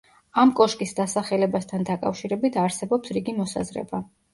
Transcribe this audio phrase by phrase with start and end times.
[0.43, 4.07] ამ კოშკის დასახელებასთან დაკავშირებით არსებობს რიგი მოსაზრება.